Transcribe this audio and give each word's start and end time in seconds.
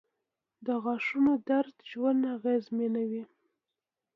•د 0.65 0.67
غاښونو 0.83 1.33
درد 1.49 1.75
ژوند 1.91 2.21
اغېزمنوي. 2.35 3.23